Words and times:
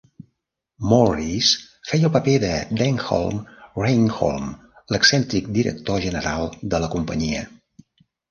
Morris 0.91 1.49
feia 1.89 2.07
el 2.09 2.13
paper 2.15 2.33
de 2.43 2.55
Denholm 2.79 3.43
Reynholm, 3.83 4.49
l"excèntric 4.93 5.53
director 5.59 6.03
general 6.07 6.49
de 6.75 6.83
la 6.85 6.89
companyia. 6.97 7.47